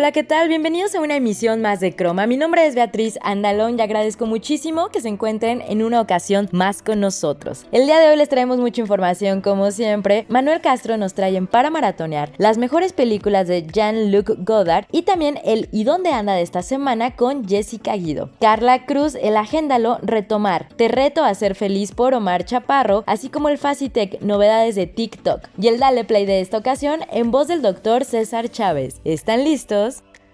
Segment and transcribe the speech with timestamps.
[0.00, 0.48] Hola, ¿qué tal?
[0.48, 2.26] Bienvenidos a una emisión más de Croma.
[2.26, 6.80] Mi nombre es Beatriz Andalón y agradezco muchísimo que se encuentren en una ocasión más
[6.80, 7.66] con nosotros.
[7.70, 10.24] El día de hoy les traemos mucha información, como siempre.
[10.30, 15.68] Manuel Castro nos trae Para Maratonear las mejores películas de Jean-Luc Godard y también el
[15.70, 18.30] ¿Y dónde anda de esta semana con Jessica Guido.
[18.40, 20.70] Carla Cruz, el Agéndalo, Retomar.
[20.76, 25.42] Te reto a ser feliz por Omar Chaparro, así como el Facitec, novedades de TikTok.
[25.60, 29.02] Y el Dale Play de esta ocasión en voz del doctor César Chávez.
[29.04, 29.89] ¿Están listos?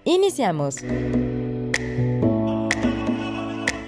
[0.06, 0.76] Iniciamos.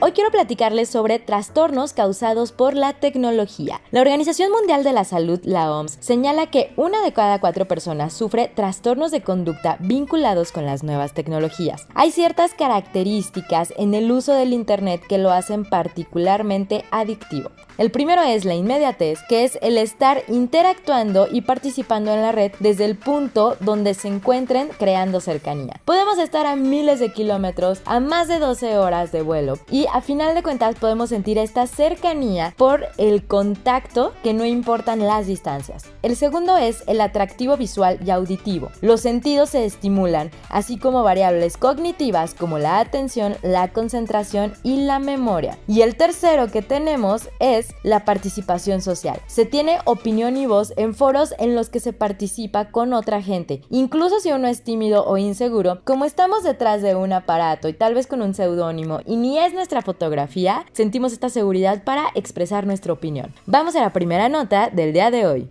[0.00, 3.80] Hoy quiero platicarles sobre trastornos causados por la tecnología.
[3.90, 8.12] La Organización Mundial de la Salud, la OMS, señala que una de cada cuatro personas
[8.12, 11.88] sufre trastornos de conducta vinculados con las nuevas tecnologías.
[11.94, 17.50] Hay ciertas características en el uso del Internet que lo hacen particularmente adictivo.
[17.76, 22.50] El primero es la inmediatez, que es el estar interactuando y participando en la red
[22.58, 25.80] desde el punto donde se encuentren creando cercanía.
[25.84, 30.00] Podemos estar a miles de kilómetros, a más de 12 horas de vuelo y a
[30.00, 35.84] final de cuentas podemos sentir esta cercanía por el contacto que no importan las distancias.
[36.02, 38.70] El segundo es el atractivo visual y auditivo.
[38.80, 44.98] Los sentidos se estimulan, así como variables cognitivas como la atención, la concentración y la
[44.98, 45.58] memoria.
[45.66, 49.20] Y el tercero que tenemos es la participación social.
[49.26, 53.62] Se tiene opinión y voz en foros en los que se participa con otra gente.
[53.70, 57.94] Incluso si uno es tímido o inseguro, como estamos detrás de un aparato y tal
[57.94, 62.92] vez con un seudónimo y ni es nuestra fotografía, sentimos esta seguridad para expresar nuestra
[62.92, 63.34] opinión.
[63.46, 65.50] Vamos a la primera nota del día de hoy.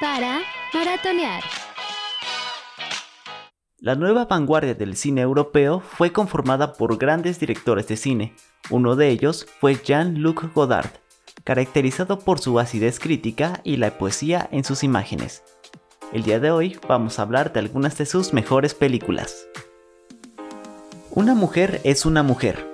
[0.00, 0.40] Para
[0.72, 1.42] maratonear.
[3.80, 8.34] La nueva vanguardia del cine europeo fue conformada por grandes directores de cine.
[8.70, 10.90] Uno de ellos fue Jean-Luc Godard,
[11.44, 15.44] caracterizado por su acidez crítica y la poesía en sus imágenes.
[16.12, 19.46] El día de hoy vamos a hablar de algunas de sus mejores películas.
[21.18, 22.64] Una mujer es una mujer.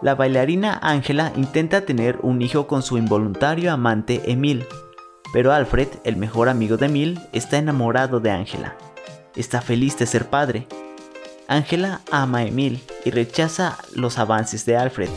[0.00, 4.64] La bailarina Angela intenta tener un hijo con su involuntario amante Emil,
[5.34, 8.78] pero Alfred, el mejor amigo de Emil, está enamorado de Angela
[9.36, 10.66] está feliz de ser padre.
[11.48, 15.10] Angela ama a Emil y rechaza los avances de Alfred,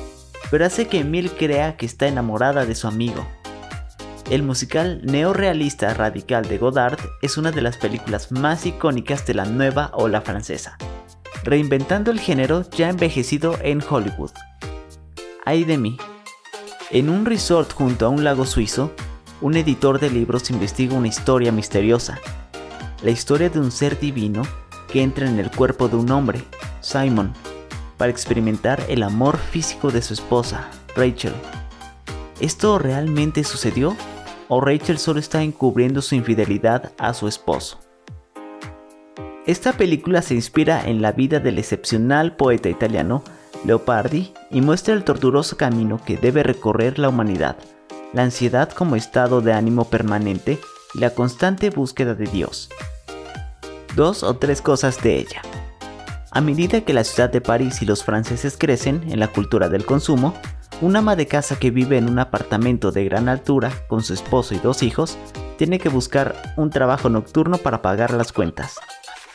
[0.51, 3.25] pero hace que Emil crea que está enamorada de su amigo.
[4.29, 9.45] El musical neorealista radical de Godard es una de las películas más icónicas de la
[9.45, 10.77] nueva ola francesa,
[11.43, 14.31] reinventando el género ya envejecido en Hollywood.
[15.45, 15.97] Ay de mí.
[16.91, 18.91] En un resort junto a un lago suizo,
[19.41, 22.19] un editor de libros investiga una historia misteriosa
[23.03, 24.43] la historia de un ser divino
[24.87, 26.41] que entra en el cuerpo de un hombre,
[26.81, 27.33] Simon,
[27.97, 31.33] para experimentar el amor físico de su esposa, Rachel.
[32.39, 33.95] ¿Esto realmente sucedió?
[34.47, 37.79] ¿O Rachel solo está encubriendo su infidelidad a su esposo?
[39.45, 43.23] Esta película se inspira en la vida del excepcional poeta italiano
[43.65, 47.57] Leopardi y muestra el torturoso camino que debe recorrer la humanidad,
[48.13, 50.59] la ansiedad como estado de ánimo permanente
[50.93, 52.69] y la constante búsqueda de Dios
[53.95, 55.41] dos o tres cosas de ella.
[56.31, 59.85] A medida que la ciudad de París y los franceses crecen en la cultura del
[59.85, 60.33] consumo,
[60.81, 64.55] un ama de casa que vive en un apartamento de gran altura con su esposo
[64.55, 65.17] y dos hijos
[65.57, 68.79] tiene que buscar un trabajo nocturno para pagar las cuentas.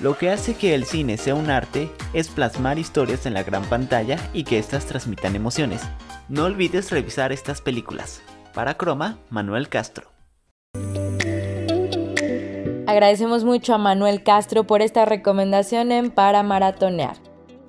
[0.00, 3.64] Lo que hace que el cine sea un arte es plasmar historias en la gran
[3.64, 5.82] pantalla y que éstas transmitan emociones.
[6.28, 8.22] No olvides revisar estas películas.
[8.54, 10.12] Para Croma, Manuel Castro.
[12.86, 17.16] Agradecemos mucho a Manuel Castro por esta recomendación en Para Maratonear.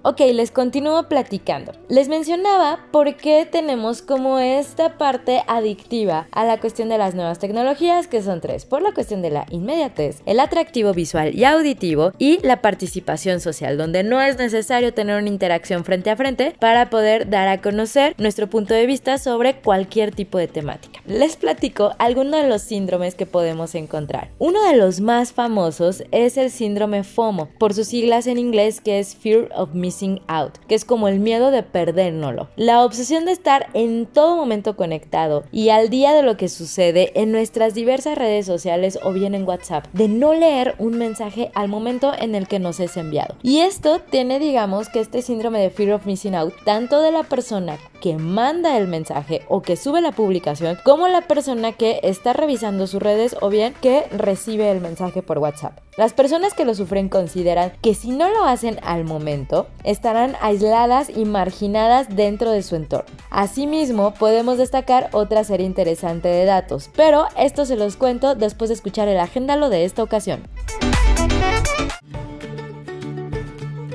[0.02, 1.74] Ok, les continúo platicando.
[1.90, 7.38] Les mencionaba por qué tenemos como esta parte adictiva a la cuestión de las nuevas
[7.38, 8.64] tecnologías, que son tres.
[8.64, 13.78] Por la cuestión de la inmediatez, el atractivo visual y auditivo y la participación social,
[13.78, 18.16] donde no es necesario tener una interacción frente a frente para poder dar a conocer
[18.18, 21.02] nuestro punto de vista sobre cualquier tipo de temática.
[21.08, 24.30] Les platico algunos de los síndromes que podemos encontrar.
[24.40, 29.00] Uno de los más famosos es el síndrome FOMO, por sus siglas en inglés que
[29.00, 32.48] es Fear of Missing missing out, que es como el miedo de perdérnoslo.
[32.56, 37.12] La obsesión de estar en todo momento conectado y al día de lo que sucede
[37.20, 41.68] en nuestras diversas redes sociales o bien en WhatsApp, de no leer un mensaje al
[41.68, 43.36] momento en el que nos es enviado.
[43.44, 47.24] Y esto tiene, digamos, que este síndrome de fear of missing out, tanto de la
[47.24, 52.32] persona que manda el mensaje o que sube la publicación, como la persona que está
[52.34, 55.78] revisando sus redes o bien que recibe el mensaje por WhatsApp.
[55.98, 61.10] Las personas que lo sufren consideran que si no lo hacen al momento, estarán aisladas
[61.10, 63.10] y marginadas dentro de su entorno.
[63.30, 68.76] Asimismo, podemos destacar otra serie interesante de datos, pero esto se los cuento después de
[68.76, 70.42] escuchar el agéndalo de esta ocasión.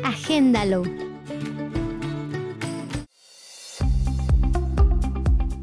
[0.05, 0.83] Agéndalo.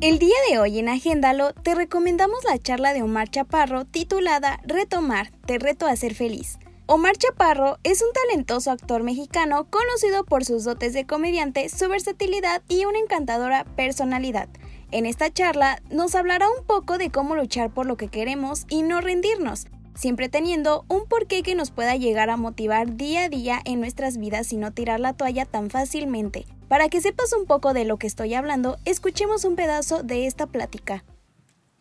[0.01, 5.29] El día de hoy en Agéndalo te recomendamos la charla de Omar Chaparro titulada Retomar,
[5.45, 6.57] te reto a ser feliz.
[6.93, 12.63] Omar Chaparro es un talentoso actor mexicano conocido por sus dotes de comediante, su versatilidad
[12.67, 14.49] y una encantadora personalidad.
[14.91, 18.81] En esta charla nos hablará un poco de cómo luchar por lo que queremos y
[18.81, 23.61] no rendirnos, siempre teniendo un porqué que nos pueda llegar a motivar día a día
[23.63, 26.45] en nuestras vidas y no tirar la toalla tan fácilmente.
[26.67, 30.45] Para que sepas un poco de lo que estoy hablando, escuchemos un pedazo de esta
[30.45, 31.05] plática.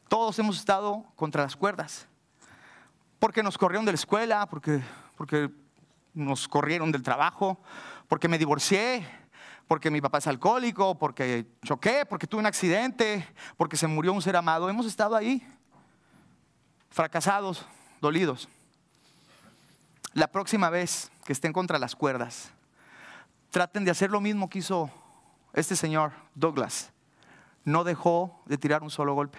[0.08, 2.06] Todos hemos estado contra las cuerdas,
[3.20, 4.80] porque nos corrieron de la escuela, porque,
[5.16, 5.50] porque
[6.14, 7.60] nos corrieron del trabajo,
[8.08, 9.06] porque me divorcié,
[9.68, 13.28] porque mi papá es alcohólico, porque choqué, porque tuve un accidente,
[13.58, 14.70] porque se murió un ser amado.
[14.70, 15.46] Hemos estado ahí,
[16.90, 17.66] fracasados,
[18.00, 18.48] dolidos.
[20.14, 22.50] La próxima vez que estén contra las cuerdas,
[23.50, 24.90] traten de hacer lo mismo que hizo
[25.52, 26.90] este señor Douglas.
[27.64, 29.38] No dejó de tirar un solo golpe,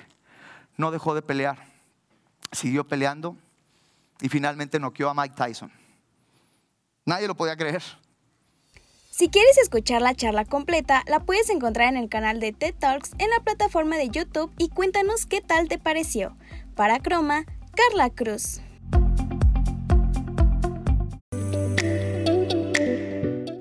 [0.77, 1.57] no dejó de pelear,
[2.51, 3.35] siguió peleando
[4.21, 5.71] y finalmente noqueó a Mike Tyson.
[7.05, 7.81] Nadie lo podía creer.
[9.09, 13.11] Si quieres escuchar la charla completa, la puedes encontrar en el canal de TED Talks
[13.17, 16.35] en la plataforma de YouTube y cuéntanos qué tal te pareció.
[16.75, 17.45] Para Croma,
[17.75, 18.61] Carla Cruz.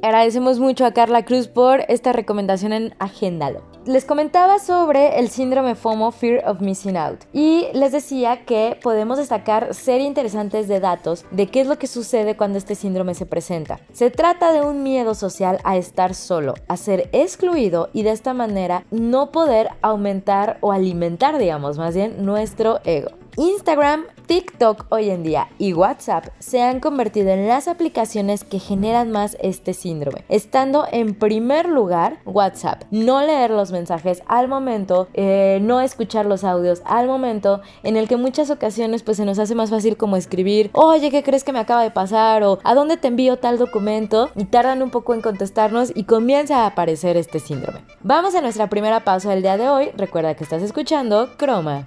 [0.03, 3.70] Agradecemos mucho a Carla Cruz por esta recomendación en Agéndalo.
[3.87, 9.17] Les comentaba sobre el síndrome FOMO, Fear of Missing Out, y les decía que podemos
[9.17, 13.25] destacar serie interesantes de datos de qué es lo que sucede cuando este síndrome se
[13.25, 13.81] presenta.
[13.95, 18.35] Se trata de un miedo social a estar solo, a ser excluido y de esta
[18.35, 23.13] manera no poder aumentar o alimentar, digamos, más bien nuestro ego.
[23.37, 29.11] Instagram, TikTok hoy en día y WhatsApp se han convertido en las aplicaciones que generan
[29.11, 30.25] más este síndrome.
[30.29, 36.45] Estando en primer lugar WhatsApp, no leer los mensajes al momento, eh, no escuchar los
[36.45, 40.17] audios al momento, en el que muchas ocasiones pues se nos hace más fácil como
[40.17, 42.43] escribir, oye, ¿qué crees que me acaba de pasar?
[42.45, 44.31] o ¿a dónde te envío tal documento?
[44.37, 47.81] Y tardan un poco en contestarnos y comienza a aparecer este síndrome.
[48.03, 49.91] Vamos a nuestra primera pausa del día de hoy.
[49.97, 51.87] Recuerda que estás escuchando Chroma.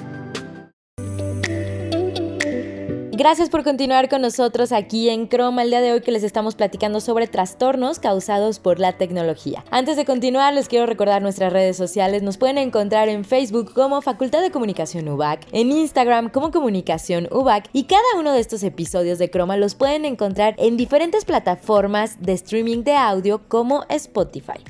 [3.13, 6.55] Gracias por continuar con nosotros aquí en Chroma el día de hoy que les estamos
[6.55, 9.65] platicando sobre trastornos causados por la tecnología.
[9.69, 12.23] Antes de continuar les quiero recordar nuestras redes sociales.
[12.23, 17.69] Nos pueden encontrar en Facebook como Facultad de Comunicación UBAC, en Instagram como Comunicación UBAC
[17.73, 22.31] y cada uno de estos episodios de Chroma los pueden encontrar en diferentes plataformas de
[22.31, 24.63] streaming de audio como Spotify.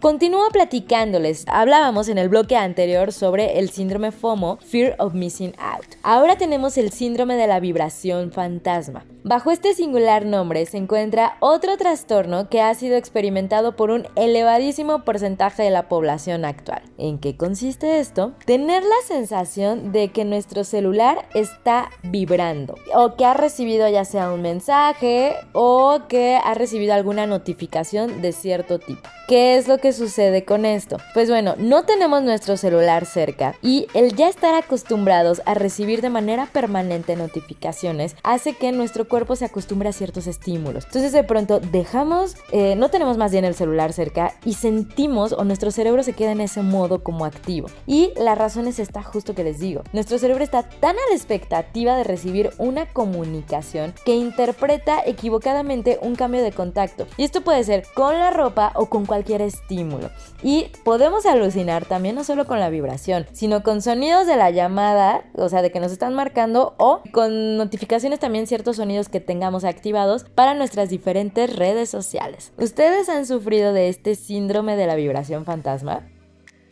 [0.00, 1.44] Continúo platicándoles.
[1.46, 5.84] Hablábamos en el bloque anterior sobre el síndrome FOMO, Fear of Missing Out.
[6.02, 9.04] Ahora tenemos el síndrome de la vibración fantasma.
[9.22, 15.04] Bajo este singular nombre se encuentra otro trastorno que ha sido experimentado por un elevadísimo
[15.04, 16.82] porcentaje de la población actual.
[16.96, 18.32] ¿En qué consiste esto?
[18.46, 24.32] Tener la sensación de que nuestro celular está vibrando o que ha recibido ya sea
[24.32, 29.06] un mensaje o que ha recibido alguna notificación de cierto tipo.
[29.28, 30.96] ¿Qué es lo que sucede con esto?
[31.14, 36.10] Pues bueno, no tenemos nuestro celular cerca y el ya estar acostumbrados a recibir de
[36.10, 40.86] manera permanente notificaciones hace que nuestro cuerpo se acostumbre a ciertos estímulos.
[40.86, 45.44] Entonces de pronto dejamos, eh, no tenemos más bien el celular cerca y sentimos o
[45.44, 47.68] nuestro cerebro se queda en ese modo como activo.
[47.86, 49.82] Y la razón es esta justo que les digo.
[49.92, 56.14] Nuestro cerebro está tan a la expectativa de recibir una comunicación que interpreta equivocadamente un
[56.14, 57.06] cambio de contacto.
[57.18, 60.10] Y esto puede ser con la ropa o con cualquier estímulo.
[60.42, 65.24] Y podemos alucinar también no solo con la vibración, sino con sonidos de la llamada,
[65.34, 69.64] o sea, de que nos están marcando o con notificaciones también ciertos sonidos que tengamos
[69.64, 72.52] activados para nuestras diferentes redes sociales.
[72.58, 76.08] ¿Ustedes han sufrido de este síndrome de la vibración fantasma?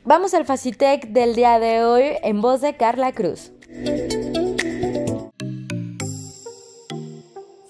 [0.04, 3.52] Vamos al Facitech del día de hoy en voz de Carla Cruz.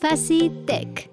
[0.01, 1.11] Facitech.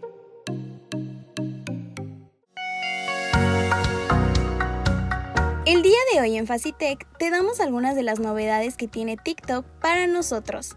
[5.66, 9.66] El día de hoy en Facitech te damos algunas de las novedades que tiene TikTok
[9.82, 10.75] para nosotros.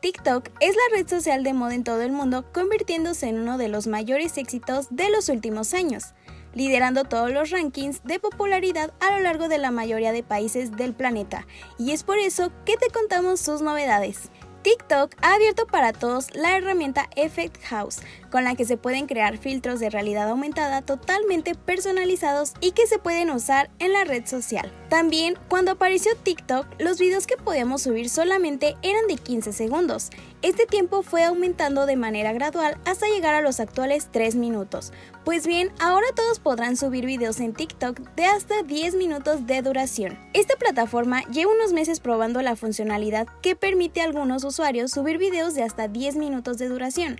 [0.00, 3.68] TikTok es la red social de moda en todo el mundo, convirtiéndose en uno de
[3.68, 6.14] los mayores éxitos de los últimos años,
[6.54, 10.94] liderando todos los rankings de popularidad a lo largo de la mayoría de países del
[10.94, 11.46] planeta.
[11.78, 14.30] Y es por eso que te contamos sus novedades.
[14.62, 18.00] TikTok ha abierto para todos la herramienta Effect House,
[18.30, 22.98] con la que se pueden crear filtros de realidad aumentada totalmente personalizados y que se
[22.98, 24.72] pueden usar en la red social.
[24.88, 30.10] También, cuando apareció TikTok, los videos que podíamos subir solamente eran de 15 segundos.
[30.42, 34.92] Este tiempo fue aumentando de manera gradual hasta llegar a los actuales 3 minutos.
[35.24, 40.16] Pues bien, ahora todos podrán subir videos en TikTok de hasta 10 minutos de duración.
[40.34, 45.54] Esta plataforma lleva unos meses probando la funcionalidad que permite a algunos usuarios subir videos
[45.54, 47.18] de hasta 10 minutos de duración.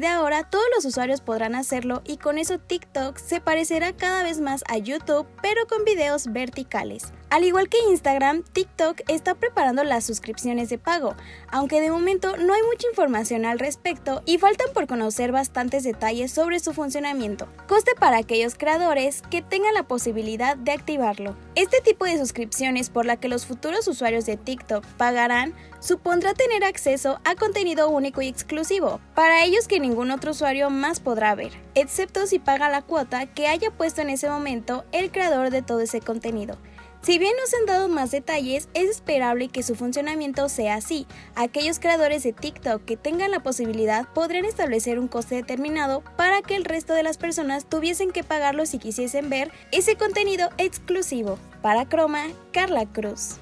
[0.00, 4.40] De ahora, todos los usuarios podrán hacerlo y con eso TikTok se parecerá cada vez
[4.40, 7.12] más a YouTube, pero con videos verticales.
[7.30, 11.14] Al igual que Instagram, TikTok está preparando las suscripciones de pago,
[11.46, 16.32] aunque de momento no hay mucha información al respecto y faltan por conocer bastantes detalles
[16.32, 17.46] sobre su funcionamiento.
[17.68, 21.36] Coste para aquellos creadores que tengan la posibilidad de activarlo.
[21.54, 26.64] Este tipo de suscripciones por la que los futuros usuarios de TikTok pagarán supondrá tener
[26.64, 31.52] acceso a contenido único y exclusivo, para ellos que ningún otro usuario más podrá ver,
[31.76, 35.78] excepto si paga la cuota que haya puesto en ese momento el creador de todo
[35.78, 36.58] ese contenido.
[37.02, 41.06] Si bien no se han dado más detalles, es esperable que su funcionamiento sea así.
[41.34, 46.56] Aquellos creadores de TikTok que tengan la posibilidad podrán establecer un coste determinado para que
[46.56, 51.38] el resto de las personas tuviesen que pagarlo si quisiesen ver ese contenido exclusivo.
[51.62, 53.38] Para Croma, Carla Cruz.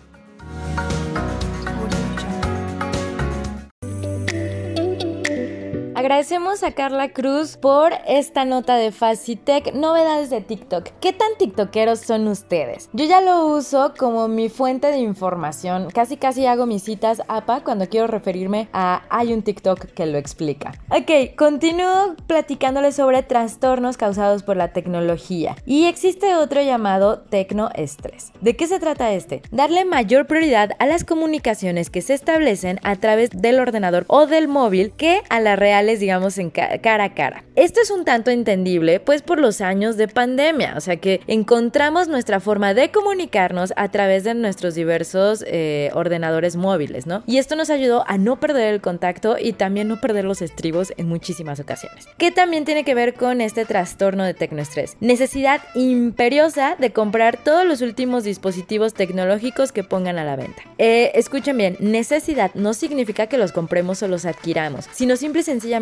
[5.98, 10.90] Agradecemos a Carla Cruz por esta nota de Facitech, novedades de TikTok.
[11.00, 12.88] ¿Qué tan tiktokeros son ustedes?
[12.92, 15.88] Yo ya lo uso como mi fuente de información.
[15.92, 20.18] Casi casi hago mis citas APA cuando quiero referirme a hay un TikTok que lo
[20.18, 20.70] explica.
[20.88, 25.56] Ok, continúo platicándoles sobre trastornos causados por la tecnología.
[25.66, 28.30] Y existe otro llamado tecnoestrés.
[28.40, 29.42] ¿De qué se trata este?
[29.50, 34.46] Darle mayor prioridad a las comunicaciones que se establecen a través del ordenador o del
[34.46, 37.44] móvil que a la real digamos, en cara a cara.
[37.56, 42.08] Esto es un tanto entendible, pues por los años de pandemia, o sea que encontramos
[42.08, 47.22] nuestra forma de comunicarnos a través de nuestros diversos eh, ordenadores móviles, ¿no?
[47.26, 50.92] Y esto nos ayudó a no perder el contacto y también no perder los estribos
[50.96, 52.06] en muchísimas ocasiones.
[52.18, 54.96] ¿Qué también tiene que ver con este trastorno de tecnoestrés?
[55.00, 60.62] Necesidad imperiosa de comprar todos los últimos dispositivos tecnológicos que pongan a la venta.
[60.78, 65.44] Eh, escuchen bien, necesidad no significa que los compremos o los adquiramos, sino simple y
[65.44, 65.77] sencillamente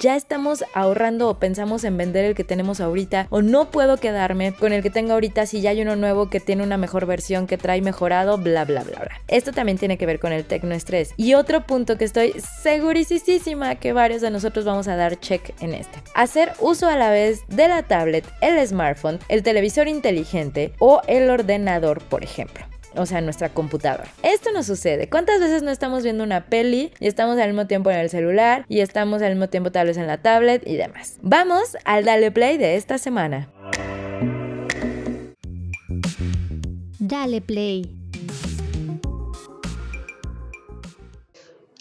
[0.00, 4.52] ya estamos ahorrando o pensamos en vender el que tenemos ahorita o no puedo quedarme
[4.52, 7.46] con el que tengo ahorita si ya hay uno nuevo que tiene una mejor versión
[7.46, 9.20] que trae mejorado, bla bla bla bla.
[9.28, 11.14] Esto también tiene que ver con el tecnoestrés.
[11.16, 15.74] Y otro punto que estoy segurísima que varios de nosotros vamos a dar check en
[15.74, 15.98] este.
[16.14, 21.30] Hacer uso a la vez de la tablet, el smartphone, el televisor inteligente o el
[21.30, 24.10] ordenador, por ejemplo o sea, nuestra computadora.
[24.22, 25.08] Esto no sucede.
[25.08, 28.64] ¿Cuántas veces no estamos viendo una peli y estamos al mismo tiempo en el celular
[28.68, 31.18] y estamos al mismo tiempo tal vez en la tablet y demás?
[31.22, 33.48] Vamos al Dale Play de esta semana.
[36.98, 38.01] Dale Play.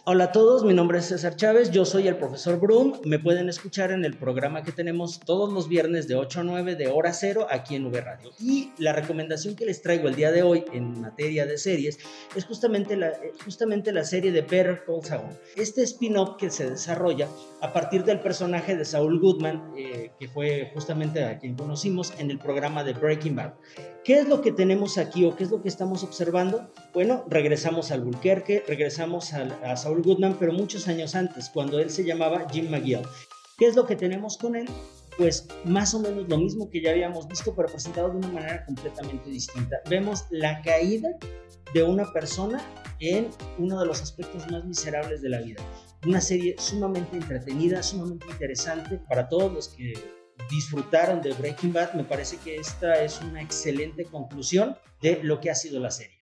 [0.04, 2.94] Hola a todos, mi nombre es César Chávez, yo soy el profesor Brum.
[3.06, 6.76] Me pueden escuchar en el programa que tenemos todos los viernes de 8 a 9
[6.76, 8.32] de hora cero aquí en V Radio.
[8.40, 12.00] Y la recomendación que les traigo el día de hoy en materia de series
[12.36, 15.30] es justamente la, eh, justamente la serie de Better Call Saul.
[15.56, 17.28] Este spin-off que se desarrolla
[17.62, 22.32] a partir del personaje de Saul Goodman, eh, que fue justamente a quien conocimos en
[22.32, 23.54] el programa de Breaking Bad.
[24.04, 26.72] ¿Qué es lo que tenemos aquí o qué es lo que estamos observando?
[26.92, 32.04] Bueno, regresamos al Bulquerque, regresamos a, Saul Goodman, pero muchos años antes, cuando él se
[32.04, 33.02] llamaba Jim McGill.
[33.58, 34.68] ¿Qué es lo que tenemos con él?
[35.18, 38.66] Pues más o menos lo mismo que ya habíamos visto, pero presentado de una manera
[38.66, 39.78] completamente distinta.
[39.90, 41.10] Vemos la caída
[41.74, 42.62] de una persona
[43.00, 45.62] en uno de los aspectos más miserables de la vida.
[46.06, 49.94] Una serie sumamente entretenida, sumamente interesante para todos los que
[50.50, 55.52] disfrutaron de Breaking Bad, me parece que esta es una excelente conclusión de lo que
[55.52, 56.21] ha sido la serie.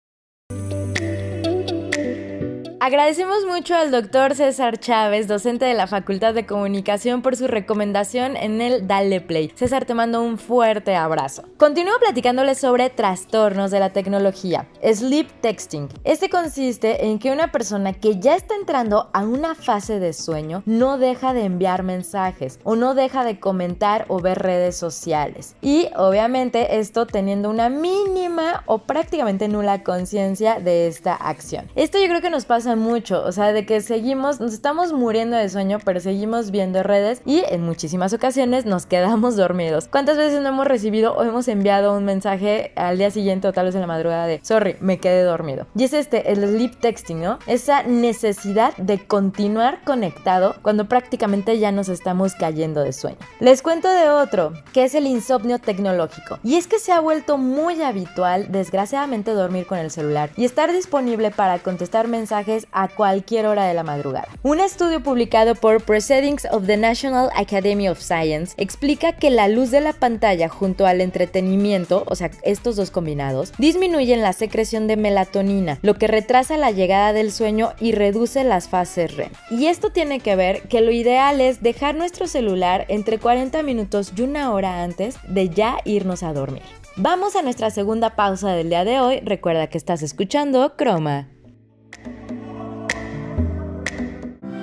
[2.84, 8.36] Agradecemos mucho al doctor César Chávez, docente de la Facultad de Comunicación, por su recomendación
[8.36, 9.52] en el Dale Play.
[9.54, 11.44] César, te mando un fuerte abrazo.
[11.58, 14.68] Continúo platicándoles sobre trastornos de la tecnología.
[14.82, 15.90] Sleep texting.
[16.04, 20.64] Este consiste en que una persona que ya está entrando a una fase de sueño
[20.66, 25.56] no deja de enviar mensajes o no deja de comentar o ver redes sociales.
[25.62, 31.70] Y obviamente esto teniendo una mínima o prácticamente nula conciencia de esta acción.
[31.76, 35.38] Esto yo creo que nos pasa mucho, o sea, de que seguimos, nos estamos muriendo
[35.38, 39.88] de sueño, pero seguimos viendo redes y en muchísimas ocasiones nos quedamos dormidos.
[39.88, 43.66] ¿Cuántas veces no hemos recibido o hemos enviado un mensaje al día siguiente o tal
[43.66, 45.68] vez en la madrugada de, sorry, me quedé dormido?
[45.76, 47.40] Y es este, el sleep texting, ¿no?
[47.48, 53.18] Esa necesidad de continuar conectado cuando prácticamente ya nos estamos cayendo de sueño.
[53.40, 56.40] Les cuento de otro, que es el insomnio tecnológico.
[56.44, 60.72] Y es que se ha vuelto muy habitual, desgraciadamente, dormir con el celular y estar
[60.72, 64.28] disponible para contestar mensajes a cualquier hora de la madrugada.
[64.44, 69.72] Un estudio publicado por Proceedings of the National Academy of Science explica que la luz
[69.72, 74.98] de la pantalla junto al entretenimiento, o sea, estos dos combinados, disminuyen la secreción de
[74.98, 79.32] melatonina, lo que retrasa la llegada del sueño y reduce las fases REM.
[79.50, 84.14] Y esto tiene que ver que lo ideal es dejar nuestro celular entre 40 minutos
[84.16, 86.64] y una hora antes de ya irnos a dormir.
[86.98, 89.22] Vamos a nuestra segunda pausa del día de hoy.
[89.22, 91.30] Recuerda que estás escuchando Croma.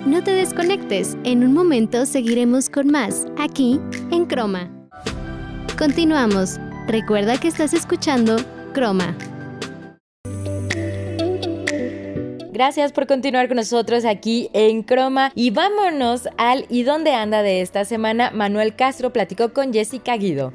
[0.09, 3.79] No te desconectes, en un momento seguiremos con más, aquí
[4.11, 4.71] en Croma.
[5.77, 8.37] Continuamos, recuerda que estás escuchando
[8.73, 9.15] Croma.
[12.51, 17.61] Gracias por continuar con nosotros aquí en Croma y vámonos al ¿Y dónde anda de
[17.61, 18.31] esta semana?
[18.31, 20.55] Manuel Castro platicó con Jessica Guido.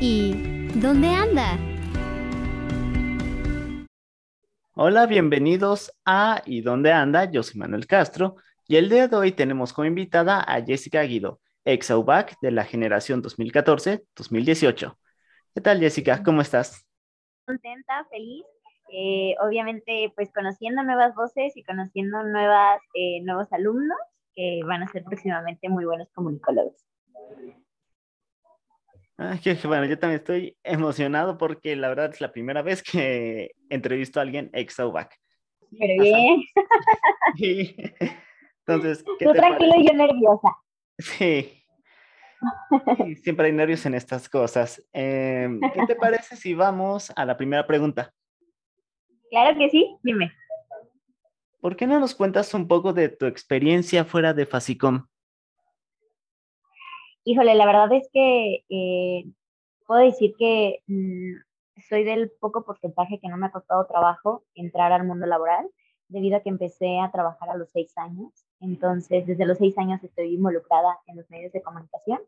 [0.00, 0.34] ¿Y
[0.74, 1.56] dónde anda?
[4.76, 7.30] Hola, bienvenidos a ¿Y dónde anda?
[7.30, 8.34] Yo soy Manuel Castro
[8.66, 12.64] y el día de hoy tenemos como invitada a Jessica Guido, ex AUBAC de la
[12.64, 14.96] generación 2014-2018.
[15.54, 16.24] ¿Qué tal Jessica?
[16.24, 16.84] ¿Cómo estás?
[17.46, 18.44] Contenta, feliz.
[18.90, 23.98] Eh, obviamente, pues conociendo nuevas voces y conociendo nuevas, eh, nuevos alumnos
[24.34, 26.84] que van a ser próximamente muy buenos comunicólogos.
[29.16, 34.18] Ay, bueno, yo también estoy emocionado porque la verdad es la primera vez que entrevisto
[34.18, 35.16] a alguien ex UBAC.
[35.78, 36.42] Pero bien.
[37.36, 37.76] Sí.
[38.66, 40.48] Entonces, ¿qué Tú tranquilo y yo nerviosa.
[40.98, 41.64] Sí.
[43.22, 44.86] Siempre hay nervios en estas cosas.
[44.92, 48.12] Em, ¿Qué te parece si vamos a la primera pregunta?
[49.30, 50.32] Claro que sí, dime.
[51.60, 55.06] ¿Por qué no nos cuentas un poco de tu experiencia fuera de Fasicom?
[57.24, 59.24] Híjole, la verdad es que eh,
[59.86, 61.32] puedo decir que mm,
[61.88, 65.68] soy del poco porcentaje que no me ha costado trabajo entrar al mundo laboral,
[66.08, 68.30] debido a que empecé a trabajar a los seis años.
[68.60, 72.20] Entonces, desde los seis años estoy involucrada en los medios de comunicación.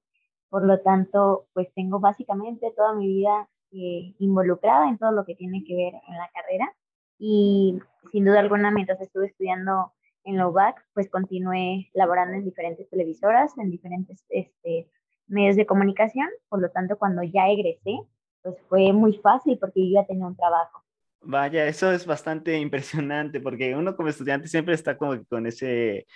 [0.48, 5.34] Por lo tanto, pues tengo básicamente toda mi vida eh, involucrada en todo lo que
[5.34, 6.74] tiene que ver en la carrera.
[7.18, 7.78] Y
[8.12, 9.92] sin duda alguna, mientras estuve estudiando
[10.26, 14.90] en la UBAC, pues continué laborando en diferentes televisoras, en diferentes este,
[15.28, 16.28] medios de comunicación.
[16.48, 17.96] Por lo tanto, cuando ya egresé,
[18.42, 20.82] pues fue muy fácil porque yo ya tenía un trabajo.
[21.22, 26.06] Vaya, eso es bastante impresionante porque uno como estudiante siempre está como con ese,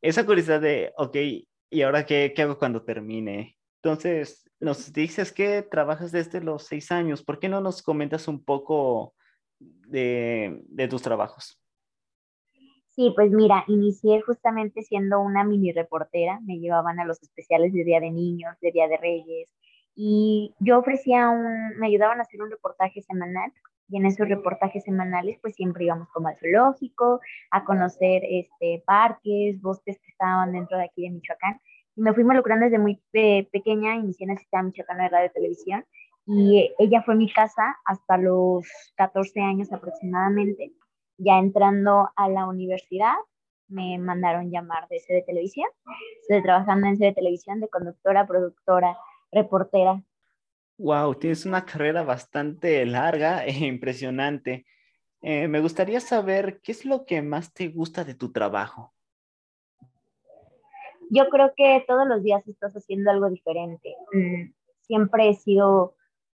[0.00, 1.16] esa curiosidad de, ok,
[1.70, 3.56] ¿y ahora qué, qué hago cuando termine?
[3.82, 7.22] Entonces, nos dices que trabajas desde los seis años.
[7.22, 9.14] ¿Por qué no nos comentas un poco
[9.58, 11.61] de, de tus trabajos?
[13.02, 17.82] Sí, pues mira, inicié justamente siendo una mini reportera, me llevaban a los especiales de
[17.82, 19.52] Día de Niños, de Día de Reyes,
[19.96, 23.52] y yo ofrecía un, me ayudaban a hacer un reportaje semanal,
[23.88, 27.18] y en esos reportajes semanales pues siempre íbamos como al zoológico,
[27.50, 31.60] a conocer este, parques, bosques que estaban dentro de aquí de Michoacán,
[31.96, 35.32] y me fui involucrando desde muy pequeña, inicié en el sistema michoacano de radio y
[35.34, 35.84] televisión,
[36.24, 40.72] y ella fue mi casa hasta los 14 años aproximadamente,
[41.18, 43.14] ya entrando a la universidad,
[43.68, 45.68] me mandaron llamar de sede de televisión.
[46.22, 48.98] Estoy trabajando en sede de televisión de conductora, productora,
[49.30, 50.02] reportera.
[50.78, 54.66] Wow, tienes una carrera bastante larga e impresionante.
[55.22, 58.92] Eh, me gustaría saber qué es lo que más te gusta de tu trabajo.
[61.10, 63.94] Yo creo que todos los días estás haciendo algo diferente.
[64.12, 65.94] Mm, siempre he sido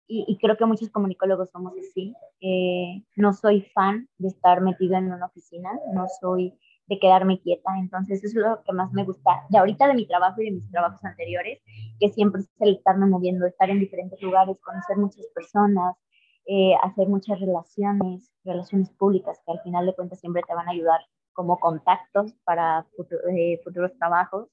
[0.07, 2.15] y, creo que muchos comunicólogos somos así.
[2.41, 7.71] Eh, no soy fan de estar metido en una oficina, no soy de quedarme quieta,
[7.79, 10.51] entonces eso es lo que más me gusta de ahorita de mi trabajo y de
[10.51, 11.63] mis trabajos anteriores,
[11.99, 15.97] que siempre es el estarme moviendo, estar en diferentes lugares, conocer muchas personas,
[16.47, 20.73] eh, hacer muchas relaciones, relaciones públicas que al final de cuentas siempre te van a
[20.73, 21.01] ayudar
[21.33, 22.87] como contactos para
[23.35, 24.49] eh, futuros trabajos.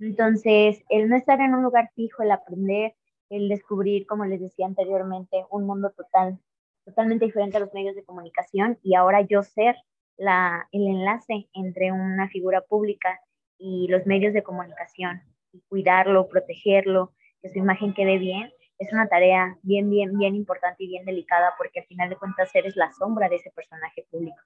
[0.00, 2.94] Entonces, el no estar en un lugar fijo, el aprender,
[3.30, 6.38] el descubrir, como les decía anteriormente, un mundo total,
[6.84, 9.76] totalmente diferente a los medios de comunicación y ahora yo ser
[10.16, 13.20] la, el enlace entre una figura pública
[13.58, 17.12] y los medios de comunicación y cuidarlo, protegerlo,
[17.42, 21.54] que su imagen quede bien, es una tarea bien, bien, bien importante y bien delicada
[21.56, 24.36] porque al final de cuentas eres la sombra de ese personaje público.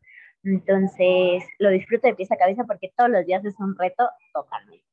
[0.45, 4.90] Entonces, lo disfruto de pieza a cabeza porque todos los días es un reto totalmente.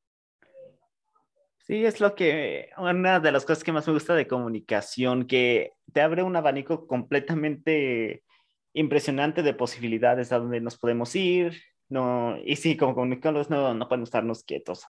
[1.67, 5.73] Sí, es lo que, una de las cosas que más me gusta de comunicación, que
[5.91, 8.23] te abre un abanico completamente
[8.71, 13.89] impresionante de posibilidades a donde nos podemos ir, no, y sí, como comunicadores no, no
[13.89, 14.85] podemos estarnos quietos.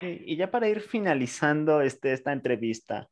[0.00, 3.10] Y, ya para ir finalizando este, esta entrevista,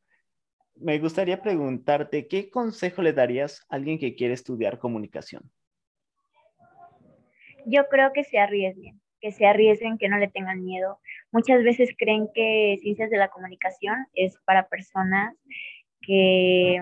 [0.75, 5.51] me gustaría preguntarte, ¿qué consejo le darías a alguien que quiere estudiar comunicación?
[7.65, 10.99] Yo creo que se arriesguen que se arriesguen, que no le tengan miedo.
[11.31, 15.33] Muchas veces creen que ciencias de la comunicación es para personas
[16.01, 16.81] que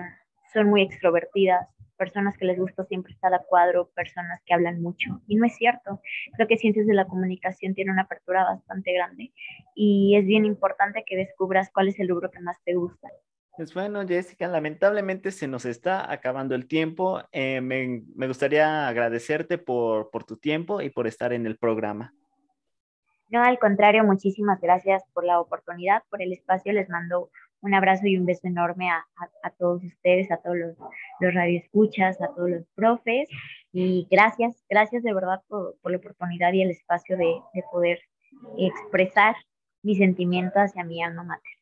[0.52, 5.22] son muy extrovertidas, personas que les gusta siempre estar a cuadro, personas que hablan mucho.
[5.28, 6.00] Y no es cierto.
[6.34, 9.32] Creo que ciencias de la comunicación tiene una apertura bastante grande
[9.76, 13.08] y es bien importante que descubras cuál es el rubro que más te gusta.
[13.56, 17.22] Pues bueno, Jessica, lamentablemente se nos está acabando el tiempo.
[17.30, 22.12] Eh, me, me, gustaría agradecerte por, por tu tiempo y por estar en el programa.
[23.32, 26.70] No, al contrario, muchísimas gracias por la oportunidad, por el espacio.
[26.74, 27.30] Les mando
[27.62, 29.06] un abrazo y un beso enorme a,
[29.58, 30.76] todos ustedes, a todos los,
[31.18, 33.30] los, radioescuchas, a todos los profes.
[33.72, 38.00] Y gracias, gracias de verdad por, por la oportunidad y el espacio de, de poder
[38.58, 39.34] expresar
[39.82, 41.61] mi sentimiento hacia mi alma mater.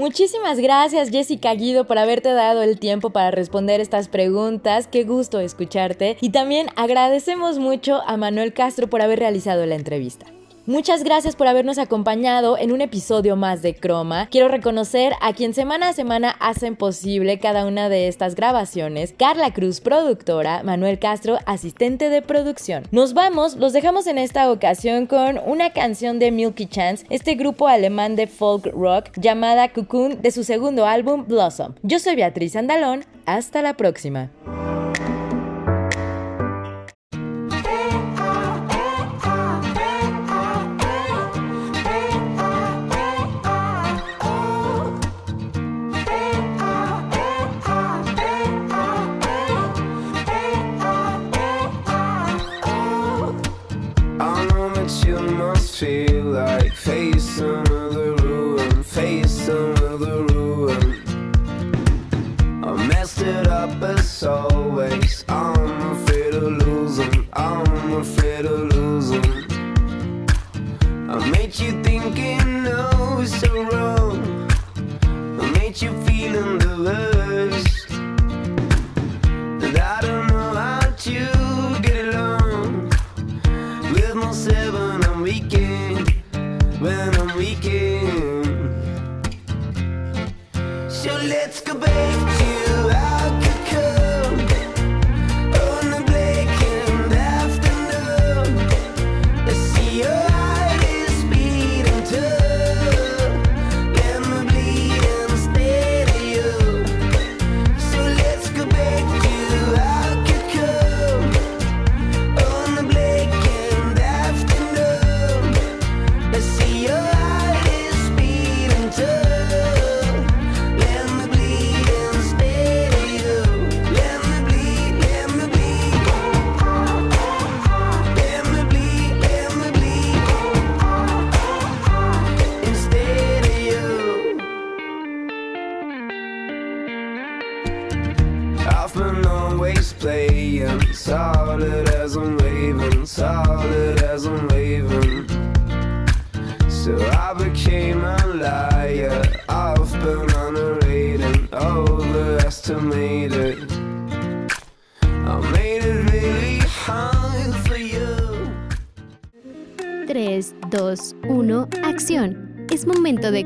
[0.00, 4.88] Muchísimas gracias Jessica Guido por haberte dado el tiempo para responder estas preguntas.
[4.90, 6.16] Qué gusto escucharte.
[6.22, 10.24] Y también agradecemos mucho a Manuel Castro por haber realizado la entrevista.
[10.70, 14.28] Muchas gracias por habernos acompañado en un episodio más de Croma.
[14.30, 19.12] Quiero reconocer a quien semana a semana hacen posible cada una de estas grabaciones.
[19.18, 22.84] Carla Cruz, productora, Manuel Castro, asistente de producción.
[22.92, 27.66] Nos vamos, los dejamos en esta ocasión con una canción de Milky Chance, este grupo
[27.66, 31.74] alemán de folk rock llamada Cocoon de su segundo álbum Blossom.
[31.82, 34.30] Yo soy Beatriz Andalón, hasta la próxima.